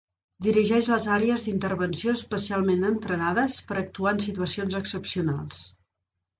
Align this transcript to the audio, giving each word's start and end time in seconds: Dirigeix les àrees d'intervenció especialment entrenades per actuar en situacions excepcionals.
Dirigeix 0.45 0.87
les 0.93 1.05
àrees 1.15 1.45
d'intervenció 1.49 2.15
especialment 2.21 2.89
entrenades 2.91 3.61
per 3.69 3.79
actuar 3.85 4.17
en 4.17 4.25
situacions 4.27 4.83
excepcionals. 4.85 5.65